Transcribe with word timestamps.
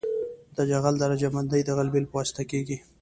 د 0.55 0.57
جغل 0.69 0.95
درجه 1.03 1.29
بندي 1.35 1.61
د 1.65 1.69
غلبیل 1.77 2.05
په 2.07 2.15
واسطه 2.19 2.43
کیږي 2.51 2.77